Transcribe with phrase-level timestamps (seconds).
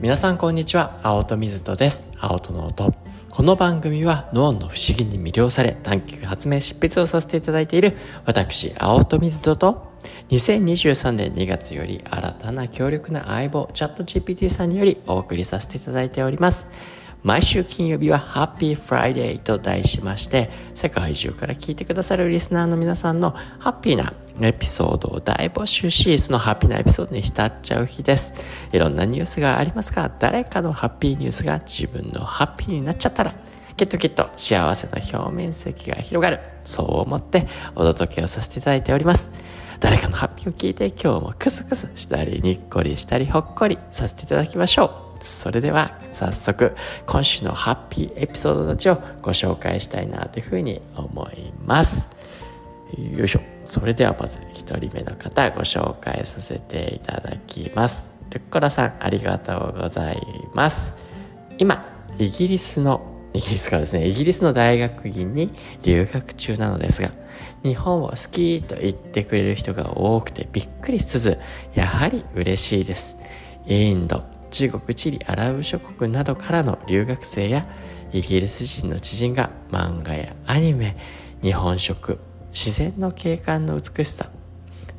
[0.00, 0.96] 皆さんこんにちは。
[1.02, 2.04] 青戸水戸です。
[2.20, 2.94] 青戸の音。
[3.30, 9.92] この番組は脳の不思議に魅了され探求発明執筆をさせていただいている私青戸水戸と
[10.28, 16.68] 2023年2月より新たな強力な相棒チャット GPT さんによりお送りさせていただいております。
[17.22, 28.34] 毎週金曜日はハッピーフライデーと題しまして世界中から聞いてくださるリスナーの皆さんのハッピーなエピソードを大募集しそのハッピーなエピソードに浸っちゃう日です。
[28.72, 33.34] いろんなニュースがありますが誰かのハッピーニュースが自分のハッピーになっちゃったら
[33.76, 36.40] きっときっと幸せの表面積が広がる。
[36.64, 39.32] そう思ってお届けをさせていただいております。
[39.80, 45.07] 誰かのハッピーを聞いて今日もクスクスしたりにっこりしたりほっこりさせていただきましょう。
[45.20, 46.74] それでは早速
[47.06, 52.10] 今週のハッピーエピソードたちをご紹介したいなというふうに思います。
[52.96, 53.40] よいしょ。
[53.64, 58.12] それではまず1人目の方ご紹介させていただきます。
[58.30, 60.20] ルッコラさんありがとうござい
[60.54, 60.94] ます。
[61.58, 61.84] 今
[62.18, 64.06] イギリスのイギリスからですね。
[64.06, 65.50] イギリスの大学院に
[65.82, 67.10] 留学中なのですが
[67.62, 71.38] 日本を好きと言ってくれる人が多くてびっくりしつつ
[71.74, 73.16] やはり嬉しいです。
[73.66, 74.37] インド。
[74.50, 77.66] 中国チリアラブ諸国などからの留学生や
[78.12, 80.96] イギリス人の知人が漫画やアニメ
[81.42, 82.18] 日本食
[82.52, 84.30] 自然の景観の美しさ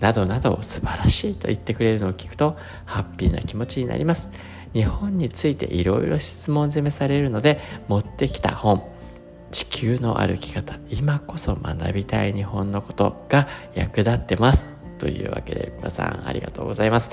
[0.00, 4.30] などなどを素晴らしいと言ってくれるのを聞くとハッピーな気持ちになります。
[4.74, 8.82] 日本についていろいろ質問攻めされるので持ってきた本。
[9.50, 14.66] 地球の歩き方今こそ学びたい日本のことが役立ってます。
[14.98, 17.10] というわけで皆さんありがとうございます。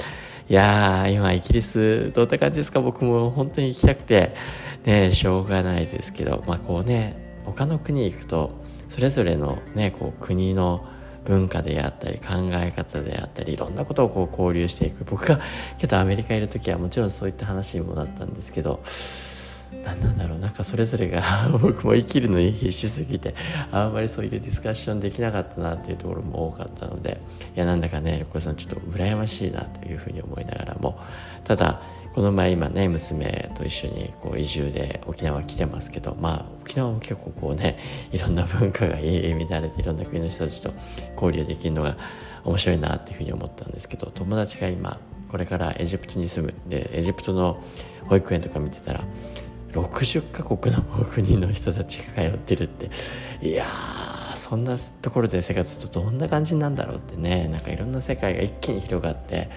[0.48, 2.80] いやー、今イギリスどんな感じですか？
[2.80, 4.36] 僕も本当に行きたくて、
[4.84, 8.52] ね、しょうがないですけど、まあこうね、他の国行くと、
[8.88, 10.86] それぞれのね、こう国の
[11.26, 15.04] 文化であったり考え方であったりいろんなことをこう交流していく。
[15.04, 15.40] 僕が
[15.80, 18.82] けどアメリカいる時はもちろんそういった話にもなったんですけど
[19.86, 20.40] 何なんだろう。
[20.40, 21.22] なんかそれぞれが
[21.62, 23.36] 僕も生きるのに必死すぎて
[23.72, 27.22] あんまりそういうディスカッションできなかったなっていうところも多かったので
[27.56, 31.00] いやなんだかね横さんちょっと羨ましいなというふうに思いながらも
[31.44, 31.82] ただ
[32.14, 37.78] この前今ね娘と一緒にこう移住で沖縄来てますけどまあ沖縄も結構こうね
[38.12, 40.72] いろんな文化が入り乱れていろんな国の人たちと
[41.16, 41.98] 交流できるのが
[42.44, 45.00] 面白いなっていうふうに思ったんですけど友達が今
[45.30, 46.54] これからエジプトに住む。
[46.70, 47.62] でエジプトの
[48.08, 49.04] 保育園とか見てたら
[49.76, 52.90] 60カ国の国の人たちが通ってるって。
[53.42, 53.66] いや
[54.36, 57.48] そんなところで生活するとどんな感じなんだろうってね。
[57.48, 59.50] なんかいろんな世界が一気に広がって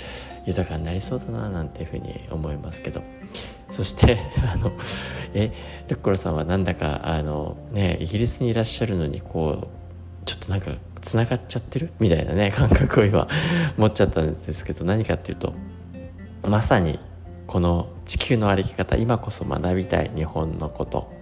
[0.47, 3.03] 豊かになりそうだななんていうふうに思いますけど。
[3.71, 4.19] そして
[4.51, 4.73] あの
[5.35, 5.53] え
[5.89, 11.91] ルッコロさんはなんだかあのねイギリスにいらっしゃるのにこうちょっとなんかつながっちゃってる？
[11.99, 13.29] みたいなね感覚を今
[13.77, 15.53] 持っちゃったんですけど何かっていうと
[16.47, 16.99] まさに
[17.47, 21.13] この地球の歩き方今こそ学びたい日本のこと。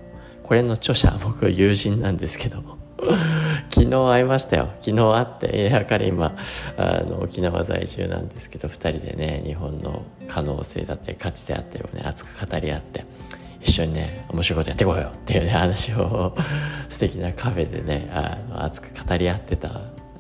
[0.44, 2.62] これの著者僕は友人なんですけど。
[3.68, 4.68] 昨日会いましたよ。
[4.80, 6.36] 昨日会っていや彼今
[6.78, 13.04] あの沖縄在住なんですけど2人でね日本の可能性だったり価値であったりをね熱く語り合って
[13.60, 16.36] 一緒にね面白いことやってこいよっていうね話を
[16.88, 19.68] 素敵なカフェでねあの熱く語り合ってた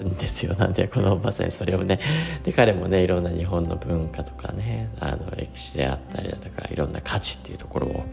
[0.04, 2.00] んですよなんでこのまさにそれをね
[2.44, 8.04] で彼もねいろんな日本の文化とかねあの歴史であったりだとかいろんな価値っていうところを、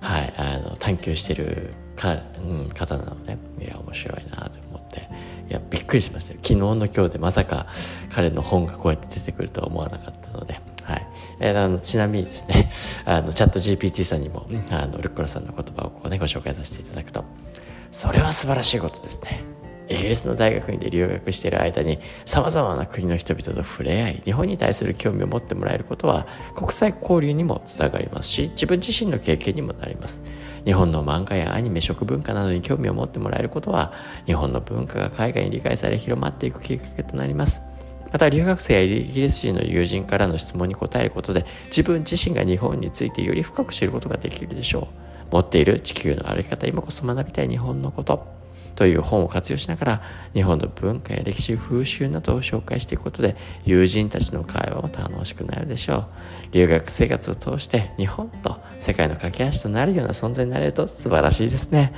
[0.00, 5.08] はい、あの探求してるか、うん、方なのでいや面白いなと思って
[5.48, 7.66] いやびっくりしました昨日の今日でまさか
[8.10, 10.76] 彼の本がこうやって出てくるとは思わなかったので。
[10.86, 11.06] はい。
[11.40, 12.70] えー、あの、ちなみにですね、
[13.04, 17.24] あの、チャット GPT さんにも、あの、ルッコラさんの言葉をこうね、ご紹介させていただくと、
[17.90, 19.40] それは素晴らしいことですね。
[19.88, 30.24] イギリスの大学院で留学している間に様々な国の人々と触れ合い日本に対する興味を持ってもらえることは国際交流にもつながりますし自分自身の経験にもなります。
[30.64, 33.92] 日本の漫画やアニメ食文化などに興味を持ってもらえることは
[34.26, 37.62] 日本の文化が海外に理解され広まっていくきっかけとなります。
[38.12, 44.88] また留学生やイギリス人の友人からの質問に答えることで自分自身が日本についてより深く知ることができるでしょ
[45.30, 45.34] う。
[45.34, 48.35] 持っている地球の歩き方今こそ学びたい日本のこと。
[48.76, 50.02] という本を活用しながら
[50.34, 53.34] 日本の文化や歴史風習などを紹介していくことで
[53.64, 56.06] 友人たちの会話も楽しくなるでしょう。
[56.52, 61.92] 留学生活を通して日本と世界の架け橋となるような存在になれると素晴らしいですね。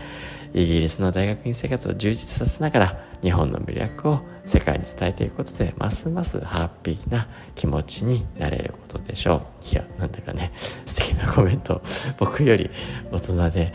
[0.55, 9.69] イギリスの大学院生活を充実させながら日本の魅力を世界に伝えていくことでますますハッピーな気持ちになれることでしょう。
[9.69, 10.53] いやなんだかね
[10.87, 11.83] 素敵なコメント
[12.19, 12.71] 僕より
[13.11, 13.75] 大人で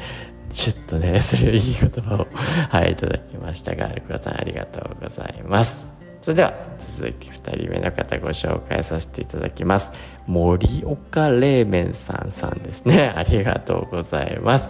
[0.53, 2.27] シュッとね、そういういい言葉を、
[2.69, 5.87] はい、いただきましたが、ルクラさんありがとうございます。
[6.21, 9.91] それでは続いて2人目の方ご紹介させていただきます。
[10.25, 13.11] 森岡冷麺さんさんですね。
[13.17, 14.69] ありがとうございます。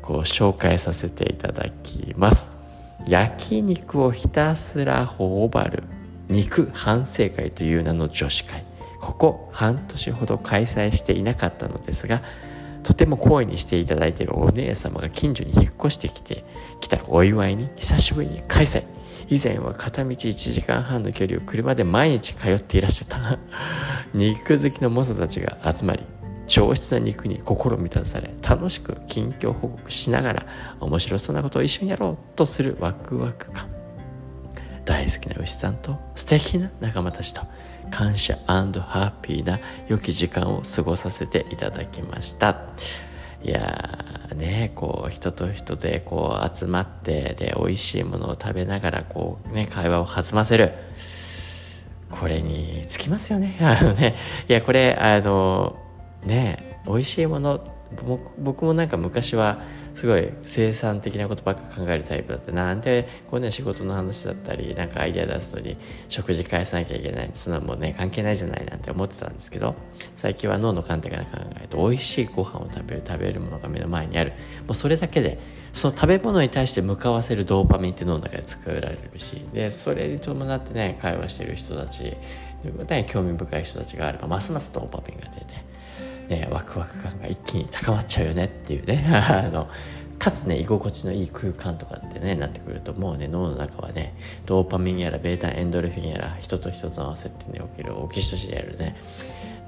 [0.00, 2.50] ご紹介させていただきます。
[3.06, 5.82] 焼肉をひたすら頬張る
[6.28, 8.64] 肉反省会という名の女子会。
[8.98, 12.22] ここ半年ほど開催していなかったのですが
[12.82, 16.44] とても好意にしていただいているお姉様が近所に引っ越してきて
[16.80, 18.84] 来たお祝いに久しぶりに開催
[19.28, 23.38] 以前は片道1時間半の距離を車で毎日通っていらっしゃった。
[24.12, 26.02] 肉好きの猛者たちが集まり
[26.46, 30.46] 上質な肉に心満たされ楽しく近況報告しながら
[30.80, 33.81] 面白そうなことを一緒にやろうとするワクワク感。
[34.84, 37.42] 大好きな牛さんと素敵な仲間たちと
[37.90, 39.58] 感謝ハッピーな
[39.88, 42.62] 良き時間を過ごさせていただきました。
[43.44, 50.72] いやーねこう人と人でこう集まってで美味しいものを食べながらこうね会話を弾ませる。
[52.08, 53.56] これにつきますよね。
[53.60, 54.16] あのね
[54.48, 55.76] いやこれあの
[56.24, 57.60] ね美味しいもの
[58.38, 59.58] 僕もなんか昔は
[59.94, 65.76] すごい生産的なことばっか考えるタイプだったなんでこうね仕事の話だったりなんかアイデア出すのに
[66.08, 69.74] 食事返さなきゃいけないそんなもうね関係ないじゃないなんて思ってたんですけど
[70.14, 74.32] 最近は脳の観点から考えると美味しいご飯を食べる食べるものが目の前にある。
[74.66, 75.38] もうそれだけで
[75.72, 82.14] その食べ物に対して向かわせるドーパミンって脳の中で作られるしでそれに伴ってね会話してる人たち
[82.88, 85.71] ね、興味深い人たちがあればますますドーパミンが出て
[86.32, 89.04] ね、ワクワク感が一気に高まっちゃうよねっていうね。
[89.12, 89.68] あの
[90.18, 94.14] かつね居心地のいい空間とかってねなってくるともうね脳の中はね
[94.46, 98.96] ドーパミンやらベータエンドルフィンやら人と人との接点におけるオキシトシンやるね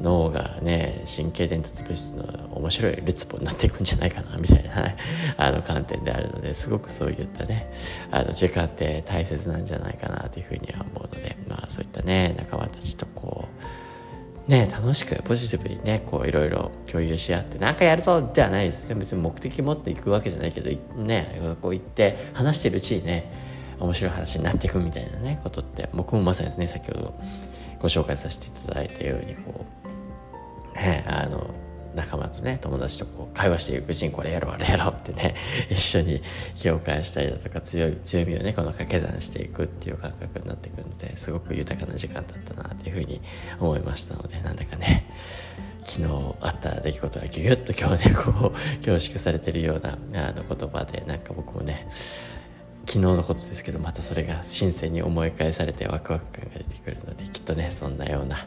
[0.00, 2.24] 脳がね神経伝達物質の
[2.56, 4.94] 面白いルツボになっていくんじゃないかなみたいな、
[5.36, 7.72] あの観点であるのですごくそういったね
[8.10, 13.33] あの時間って大切なんじゃないかなというふうには思うのでまあそういったね仲間たちとこう
[14.48, 18.86] ね、楽しくポジティブにねこういろいろ共有し合って何かやるぞではないです。
[18.88, 23.32] ね別に目的持っていくわけじゃないけどねこう言って話してるうちにね
[23.80, 27.14] 面白い話になっていくみたいなねことって僕もまさにですね先ほど
[27.78, 29.64] ご紹介させていただいたようにこ
[30.74, 31.46] うねあの
[31.94, 35.34] 仲間とね友達とこう会話していくうちにこれやろうあれやろうってね
[35.70, 36.22] 一緒に
[36.62, 43.20] 共感したりだとか強い強みをねこの掛け算していくっていう感覚になってくるのですごく豊かな時間だったなというふうに
[43.60, 45.04] 思いましたのでなんだかね
[45.82, 49.98] 昨日あった出来事がギュギュッと今日ね こう凝縮されてるような
[50.28, 51.88] あの言葉でなんか僕もね
[52.86, 58.46] 昨日のことですけどまたそれが新鮮に思い返されてワクワク感が出てくるのできっとねそんなような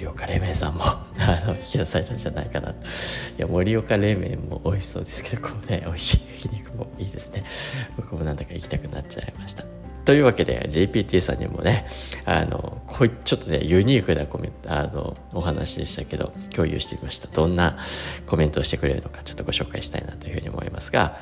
[0.00, 0.84] 盛岡冷麺さんも
[1.18, 2.70] あの引き出されたんじゃないかな。
[2.70, 2.74] い
[3.36, 7.44] や盛岡冷麺も美味しそうですけどこうね美味しい焼肉もいいですね。
[7.96, 9.64] 僕もなんだか行きたくなっちゃいました。
[10.06, 11.86] というわけで JPT さんにもね
[12.24, 17.28] あのこういちょっとねユニークなコメントあのお話でしたけど共有してみました。
[17.28, 17.76] どんな
[18.26, 21.18] コメントをしてくれるのかちょっとご紹介したいなというふうに思いますが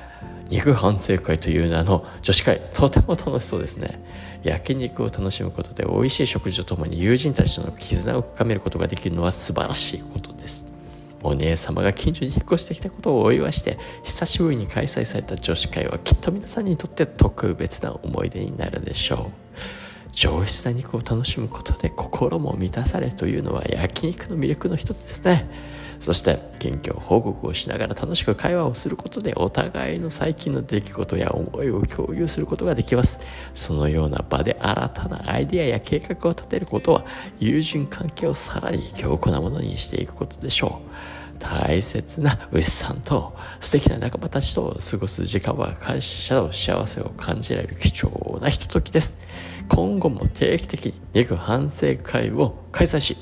[0.48, 4.00] 肉反省会という名の女子会とても楽しそうですね。
[4.42, 10.66] 焼肉を楽しむことで美味しい食事とともに友人たちとの絆を深めることができるのは素晴らしいことです。
[11.22, 20.10] お姉様が近所に引っ越してきたことをお祝いして久しぶりに開催された女子会はきっと皆さんにとって特別な思い出になるでしょう。
[20.12, 25.77] 上質な肉を楽しむことで心も満たされというのは焼肉の魅力の一つですね。
[26.00, 33.20] そして近況報告をしながら楽しく会話をすることでお互いの最近の出来事や思いを共有することができます。
[33.54, 37.04] そのような場で新たなアイデアや計画を立てることは
[37.40, 41.18] 友人関係をさらに強固なものにしていくことでしょう。
[41.38, 49.20] 大切な牛さんと素敵な仲間たちと過ごす時間は感謝と幸せを感じられる貴重なひとときです。
[49.68, 53.16] 今後も定期的に肉反省会を開催し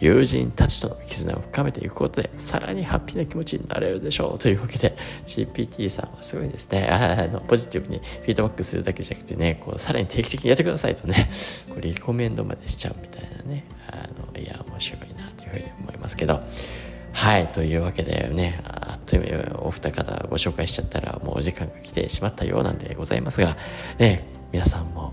[0.00, 4.38] 友人たちとの絆を深めていくことでさらにハッピーな気持ちになれるでしょう。
[4.38, 6.88] というわけで GPT さんはすごいですね。
[6.88, 11.30] あのポジティブにフィードバックするだけじゃなくてねこうさらに定期的にやってくださいとね
[11.68, 13.64] これリコメンドまでしちゃうみたいなね。
[13.88, 16.40] あのいや面白いなというふうに思いますけど。
[17.12, 23.56] はいというわけでねあっという間にお二方ご紹介しちゃったらもうお時間が来てしまったようなんでございますが
[23.98, 25.12] ね皆さんも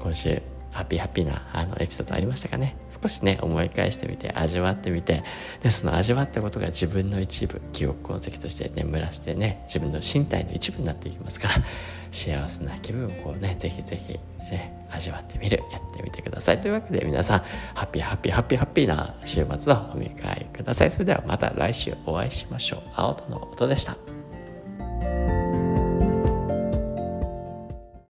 [0.00, 0.40] 今週
[0.72, 2.76] ハッピーハッピーなあのエピソードありましたかね？
[2.90, 5.22] 少しね思い返してみて味わってみて。
[5.62, 11.54] でその味わったことが自分の一部記憶痕跡として眠らしてね自分の身体の一部になっていきますから
[12.10, 15.62] 幸せな気分をこうねぜひぜひね味わってみる。
[15.70, 16.60] やってみてください。
[16.60, 17.38] というわけで皆さん
[17.74, 20.90] ハッピーハッピーハッピーハッピーな週末をお迎えください。
[20.90, 22.80] それではまた来週お会いしましょう。
[22.94, 23.96] 青との音でした。